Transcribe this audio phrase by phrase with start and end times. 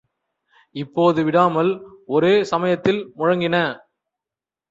[0.75, 1.69] இப்போது விடாமல்
[2.05, 3.55] ஒரே சமயத்தில் முழங்கின.